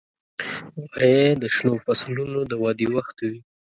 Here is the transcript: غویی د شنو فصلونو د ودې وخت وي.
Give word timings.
غویی 0.91 1.23
د 1.41 1.43
شنو 1.55 1.75
فصلونو 1.85 2.39
د 2.51 2.53
ودې 2.63 2.87
وخت 2.95 3.17
وي. 3.29 3.39